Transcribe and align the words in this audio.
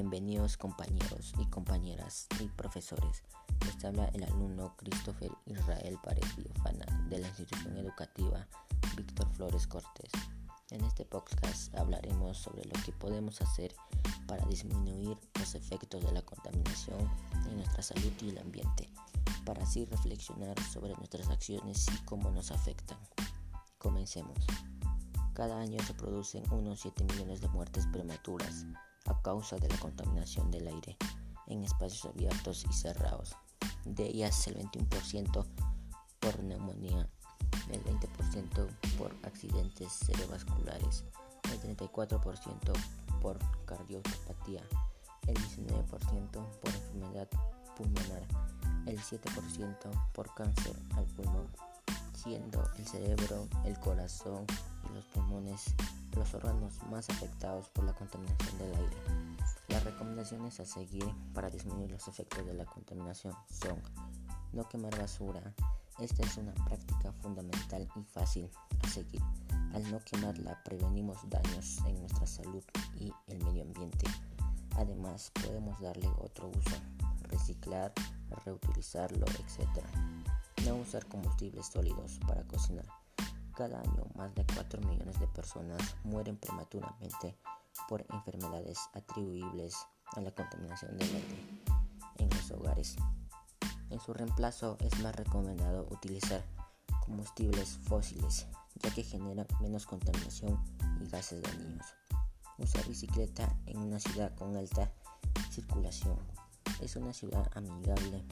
Bienvenidos 0.00 0.56
compañeros 0.56 1.32
y 1.40 1.46
compañeras 1.46 2.28
y 2.38 2.46
profesores. 2.50 3.24
Les 3.66 3.84
habla 3.84 4.04
el 4.14 4.22
alumno 4.22 4.76
Christopher 4.76 5.32
Israel 5.44 5.98
Pared 6.04 6.22
Biofana 6.36 6.86
de 7.08 7.18
la 7.18 7.26
institución 7.26 7.76
educativa 7.76 8.46
Víctor 8.96 9.28
Flores 9.32 9.66
Cortés. 9.66 10.12
En 10.70 10.84
este 10.84 11.04
podcast 11.04 11.74
hablaremos 11.74 12.38
sobre 12.38 12.64
lo 12.66 12.80
que 12.84 12.92
podemos 12.92 13.42
hacer 13.42 13.74
para 14.28 14.46
disminuir 14.46 15.18
los 15.36 15.56
efectos 15.56 16.04
de 16.04 16.12
la 16.12 16.22
contaminación 16.22 17.10
en 17.50 17.56
nuestra 17.56 17.82
salud 17.82 18.12
y 18.22 18.28
el 18.28 18.38
ambiente, 18.38 18.88
para 19.44 19.64
así 19.64 19.84
reflexionar 19.84 20.54
sobre 20.62 20.94
nuestras 20.94 21.28
acciones 21.28 21.88
y 21.88 22.04
cómo 22.04 22.30
nos 22.30 22.52
afectan. 22.52 22.98
Comencemos. 23.78 24.46
Cada 25.34 25.58
año 25.58 25.82
se 25.82 25.94
producen 25.94 26.44
unos 26.52 26.82
7 26.82 27.02
millones 27.02 27.40
de 27.40 27.48
muertes 27.48 27.88
prematuras 27.88 28.64
a 29.06 29.20
causa 29.22 29.56
de 29.56 29.68
la 29.68 29.78
contaminación 29.78 30.50
del 30.50 30.68
aire 30.68 30.96
en 31.46 31.64
espacios 31.64 32.06
abiertos 32.06 32.64
y 32.68 32.72
cerrados. 32.72 33.36
De 33.84 34.06
ellas 34.06 34.46
el 34.46 34.56
21% 34.58 35.46
por 36.20 36.42
neumonía, 36.42 37.08
el 37.70 37.82
20% 37.84 38.68
por 38.98 39.14
accidentes 39.22 39.92
cerebrovasculares, 39.92 41.04
el 41.52 41.76
34% 41.76 42.72
por 43.20 43.38
cardiopatía, 43.64 44.62
el 45.26 45.36
19% 45.36 46.30
por 46.30 46.74
enfermedad 46.74 47.28
pulmonar, 47.76 48.26
el 48.86 48.98
7% 48.98 50.12
por 50.12 50.34
cáncer 50.34 50.76
al 50.96 51.04
pulmón, 51.06 51.48
siendo 52.14 52.62
el 52.76 52.86
cerebro, 52.86 53.46
el 53.64 53.78
corazón 53.78 54.46
los 54.90 55.04
pulmones 55.06 55.74
los 56.18 56.34
órganos 56.34 56.82
más 56.90 57.08
afectados 57.10 57.68
por 57.68 57.84
la 57.84 57.94
contaminación 57.94 58.58
del 58.58 58.74
aire. 58.74 58.96
Las 59.68 59.84
recomendaciones 59.84 60.58
a 60.60 60.64
seguir 60.64 61.06
para 61.34 61.50
disminuir 61.50 61.90
los 61.90 62.08
efectos 62.08 62.44
de 62.46 62.54
la 62.54 62.64
contaminación 62.64 63.34
son 63.50 63.80
no 64.52 64.68
quemar 64.68 64.98
basura. 64.98 65.54
Esta 65.98 66.22
es 66.24 66.36
una 66.36 66.54
práctica 66.54 67.12
fundamental 67.12 67.88
y 67.96 68.02
fácil 68.04 68.50
a 68.82 68.88
seguir. 68.88 69.22
Al 69.74 69.90
no 69.90 70.00
quemarla 70.00 70.62
prevenimos 70.64 71.18
daños 71.28 71.78
en 71.86 72.00
nuestra 72.00 72.26
salud 72.26 72.62
y 72.98 73.12
el 73.26 73.44
medio 73.44 73.62
ambiente. 73.62 74.06
Además 74.76 75.30
podemos 75.42 75.80
darle 75.80 76.08
otro 76.18 76.48
uso, 76.48 76.76
reciclar, 77.24 77.92
reutilizarlo, 78.44 79.26
etc. 79.26 79.84
No 80.64 80.76
usar 80.76 81.06
combustibles 81.06 81.66
sólidos 81.66 82.18
para 82.26 82.42
cocinar. 82.44 82.86
Cada 83.58 83.80
año 83.80 84.06
más 84.14 84.32
de 84.36 84.46
4 84.54 84.80
millones 84.82 85.18
de 85.18 85.26
personas 85.26 85.96
mueren 86.04 86.36
prematuramente 86.36 87.36
por 87.88 88.06
enfermedades 88.08 88.78
atribuibles 88.94 89.74
a 90.14 90.20
la 90.20 90.30
contaminación 90.30 90.96
del 90.96 91.16
aire 91.16 91.60
en 92.18 92.30
los 92.30 92.52
hogares. 92.52 92.94
En 93.90 93.98
su 93.98 94.14
reemplazo 94.14 94.76
es 94.78 95.00
más 95.00 95.16
recomendado 95.16 95.88
utilizar 95.90 96.44
combustibles 97.04 97.80
fósiles 97.82 98.46
ya 98.76 98.94
que 98.94 99.02
generan 99.02 99.48
menos 99.60 99.86
contaminación 99.86 100.62
y 101.00 101.08
gases 101.08 101.42
dañinos. 101.42 101.86
Usar 102.58 102.86
bicicleta 102.86 103.58
en 103.66 103.78
una 103.78 103.98
ciudad 103.98 104.36
con 104.36 104.56
alta 104.56 104.92
circulación 105.50 106.16
es 106.80 106.94
una 106.94 107.12
ciudad 107.12 107.50
amigable 107.56 108.24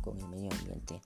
con 0.00 0.20
el 0.20 0.26
medio 0.26 0.50
ambiente 0.50 1.00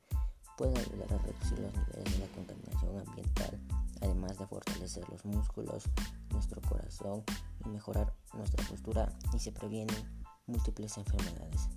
puede 0.56 0.78
ayudar 0.78 1.12
a 1.12 1.18
reducir 1.18 1.58
los 1.58 1.72
niveles 1.72 2.12
de 2.12 2.18
la 2.18 2.32
contaminación 2.34 2.98
ambiental, 2.98 3.60
además 4.00 4.38
de 4.38 4.46
fortalecer 4.46 5.08
los 5.08 5.24
músculos, 5.24 5.84
nuestro 6.30 6.60
corazón 6.62 7.24
y 7.64 7.68
mejorar 7.68 8.12
nuestra 8.34 8.64
postura 8.66 9.12
y 9.34 9.38
se 9.38 9.52
previenen 9.52 9.96
múltiples 10.46 10.96
enfermedades. 10.96 11.68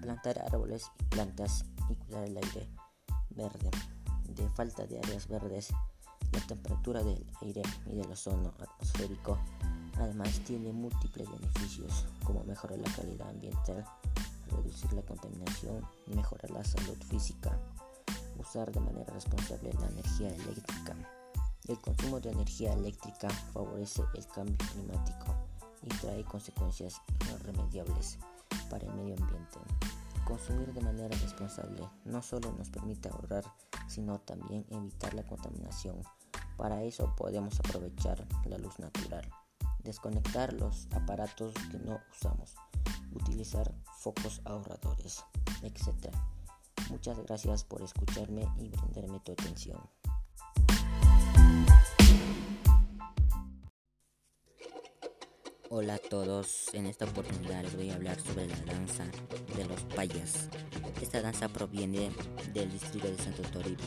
Plantar 0.00 0.38
árboles 0.40 0.90
y 1.00 1.04
plantas 1.04 1.64
y 1.88 1.94
cuidar 1.96 2.24
el 2.24 2.36
aire 2.36 2.68
verde. 3.30 3.70
De 4.28 4.48
falta 4.50 4.86
de 4.86 4.98
áreas 4.98 5.26
verdes, 5.26 5.68
la 6.32 6.40
temperatura 6.46 7.02
del 7.02 7.26
aire 7.42 7.62
y 7.86 7.96
del 7.96 8.10
ozono 8.10 8.52
atmosférico 8.58 9.38
además 9.96 10.40
tiene 10.44 10.72
múltiples 10.72 11.28
beneficios 11.30 12.06
como 12.24 12.44
mejorar 12.44 12.78
la 12.78 12.90
calidad 12.92 13.30
ambiental, 13.30 13.84
reducir 14.48 14.92
la 14.92 15.02
contaminación 15.02 15.86
mejorar 16.06 16.50
la 16.50 16.64
salud 16.64 16.96
física 17.08 17.58
usar 18.38 18.70
de 18.72 18.80
manera 18.80 19.12
responsable 19.12 19.72
la 19.74 19.86
energía 19.88 20.28
eléctrica. 20.28 20.96
El 21.66 21.78
consumo 21.80 22.20
de 22.20 22.30
energía 22.30 22.72
eléctrica 22.72 23.28
favorece 23.52 24.02
el 24.14 24.26
cambio 24.28 24.56
climático 24.72 25.34
y 25.82 25.88
trae 25.88 26.24
consecuencias 26.24 27.00
irremediables 27.34 28.18
para 28.70 28.86
el 28.86 28.94
medio 28.94 29.16
ambiente. 29.16 29.58
Consumir 30.24 30.72
de 30.72 30.80
manera 30.80 31.16
responsable 31.18 31.88
no 32.04 32.22
solo 32.22 32.52
nos 32.52 32.70
permite 32.70 33.08
ahorrar, 33.08 33.44
sino 33.86 34.18
también 34.20 34.66
evitar 34.70 35.14
la 35.14 35.26
contaminación. 35.26 36.02
Para 36.56 36.82
eso 36.82 37.14
podemos 37.16 37.58
aprovechar 37.60 38.26
la 38.44 38.58
luz 38.58 38.78
natural, 38.78 39.28
desconectar 39.84 40.52
los 40.52 40.88
aparatos 40.92 41.54
que 41.70 41.78
no 41.78 42.00
usamos, 42.10 42.54
utilizar 43.18 43.74
focos 43.98 44.40
ahorradores, 44.44 45.24
etc. 45.62 46.14
Muchas 46.90 47.18
gracias 47.18 47.64
por 47.64 47.82
escucharme 47.82 48.48
y 48.58 48.68
brindarme 48.70 49.20
tu 49.20 49.32
atención. 49.32 49.78
Hola 55.70 55.96
a 55.96 55.98
todos, 55.98 56.72
en 56.72 56.86
esta 56.86 57.04
oportunidad 57.04 57.62
les 57.62 57.76
voy 57.76 57.90
a 57.90 57.96
hablar 57.96 58.18
sobre 58.18 58.46
la 58.46 58.56
danza 58.64 59.04
de 59.54 59.66
los 59.66 59.82
payas. 59.94 60.48
Esta 61.02 61.20
danza 61.20 61.48
proviene 61.48 62.10
del 62.54 62.72
distrito 62.72 63.06
de 63.06 63.18
Santo 63.18 63.42
Toribio. 63.42 63.84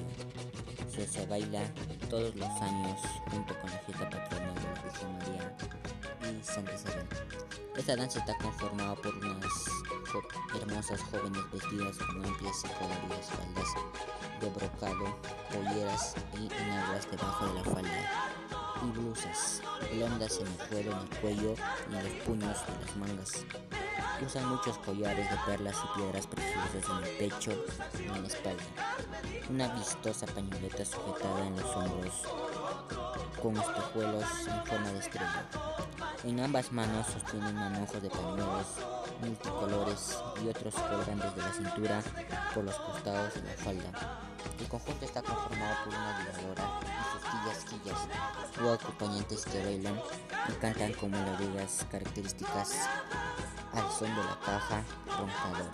Se, 0.93 1.07
se 1.07 1.25
baila 1.25 1.63
todos 2.11 2.35
los 2.35 2.49
años 2.61 2.99
junto 3.31 3.57
con 3.61 3.72
la 3.72 3.77
fiesta 3.79 4.09
patrona 4.09 4.53
de 4.53 4.63
la 4.63 4.81
Virgen 4.83 5.17
María 5.17 5.55
y 6.29 6.44
Santa 6.44 6.73
Isabel. 6.73 7.07
Esta 7.77 7.95
danza 7.95 8.19
está 8.19 8.38
conformada 8.38 8.95
por 8.95 9.16
unas 9.16 9.66
hermosas 10.61 10.99
jóvenes 11.03 11.41
vestidas 11.53 11.97
con 11.99 12.25
amplias 12.25 12.66
y 12.66 12.67
coloridas 12.67 13.29
faldas 13.29 13.73
de 14.41 14.49
brocado, 14.49 15.22
polleras 15.53 16.16
y 16.33 16.53
enaguas 16.53 17.09
debajo 17.09 17.47
de 17.47 17.53
la 17.53 17.63
falda 17.63 18.33
y 18.83 18.99
blusas 18.99 19.61
blondas 19.93 20.38
en 20.41 20.47
el 20.47 20.67
cuero, 20.67 20.91
en 20.91 20.99
el 20.99 21.19
cuello 21.22 21.55
y 21.89 21.95
en 21.95 22.03
los 22.03 22.13
puños 22.25 22.57
de 22.67 22.85
las 22.85 22.97
mangas. 22.97 23.45
Usan 24.25 24.47
muchos 24.49 24.77
collares 24.77 25.29
de 25.29 25.37
perlas 25.45 25.77
y 25.83 25.97
piedras 25.97 26.27
preciosas 26.27 26.89
en 26.89 27.03
el 27.03 27.17
pecho 27.17 27.51
y 27.99 28.03
en 28.03 28.21
la 28.21 28.27
espalda. 28.27 28.63
Una 29.49 29.67
vistosa 29.73 30.27
pañoleta 30.27 30.85
sujetada 30.85 31.47
en 31.47 31.55
los 31.55 31.75
hombros 31.75 32.13
con 33.41 33.57
espejuelos 33.57 34.25
en 34.47 34.65
forma 34.65 34.91
de 34.91 34.99
estrella. 34.99 35.45
En 36.23 36.39
ambas 36.39 36.71
manos 36.71 37.07
sostienen 37.07 37.55
manojos 37.55 38.01
de 38.01 38.09
pañuelos 38.09 38.67
multicolores 39.21 40.17
y 40.43 40.49
otros 40.49 40.75
colgan 40.75 41.19
desde 41.19 41.37
la 41.37 41.53
cintura 41.53 42.01
por 42.53 42.63
los 42.63 42.75
costados 42.75 43.33
de 43.33 43.41
la 43.41 43.53
falda. 43.53 44.21
El 44.59 44.67
conjunto 44.67 45.05
está 45.05 45.21
conformado 45.23 45.75
por 45.83 45.93
una 45.93 46.19
violadora 46.19 46.79
y 46.83 47.11
sus 47.11 47.29
quillas 47.29 47.65
quillas 47.65 48.63
o 48.63 48.73
acompañantes 48.73 49.45
que 49.45 49.63
bailan 49.63 49.99
y 50.49 50.51
cantan 50.53 50.93
con 50.93 51.11
melodías 51.11 51.85
características 51.91 52.75
al 53.73 53.91
son 53.91 54.15
de 54.15 54.23
la 54.23 54.37
caja 54.45 54.83
roncadora. 55.05 55.71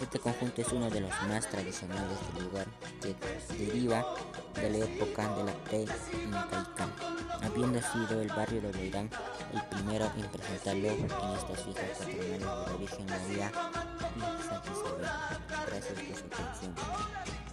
Este 0.00 0.18
conjunto 0.18 0.60
es 0.60 0.68
uno 0.72 0.90
de 0.90 1.00
los 1.00 1.10
más 1.28 1.48
tradicionales 1.48 2.18
del 2.34 2.44
lugar 2.44 2.66
que 3.00 3.14
deriva 3.56 4.04
de 4.54 4.70
la 4.70 4.78
época 4.78 5.28
de 5.36 5.44
la 5.44 5.52
pre-incaica, 5.64 6.88
habiendo 7.42 7.80
sido 7.80 8.20
el 8.20 8.28
barrio 8.28 8.60
de 8.60 8.72
Beirán 8.72 9.10
el 9.52 9.62
primero 9.64 10.10
en 10.16 10.26
presentarlo 10.28 10.88
en 10.88 11.04
estas 11.04 11.62
fiestas 11.62 11.98
patronales 11.98 12.40
de 12.40 12.40
la 12.40 12.76
Virgen 12.78 13.06
María 13.06 13.52
y 14.16 14.42
Santa 14.42 14.70
Isabel. 14.72 15.06
Gracias 15.66 15.98
por 16.00 16.16
su 16.16 16.24
atención. 16.26 17.51